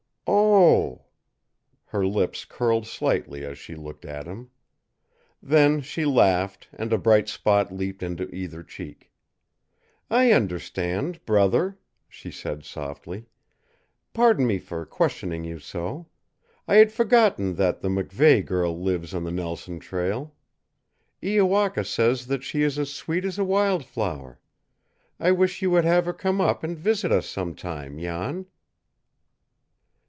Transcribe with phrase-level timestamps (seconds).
[0.33, 1.05] "Oh!"
[1.99, 4.49] Her lips curled slightly as she looked at him.
[5.43, 9.11] Then she laughed, and a bright spot leaped into either cheek.
[10.09, 11.77] "I understand, brother,"
[12.07, 13.25] she said softly.
[14.13, 16.07] "Pardon me for questioning you so.
[16.65, 20.33] I had forgotten that the MacVeigh girl lives on the Nelson trail.
[21.21, 24.39] Iowaka says that she is as sweet as a wild flower.
[25.19, 28.45] I wish you would have her come up and visit us some time, Jan."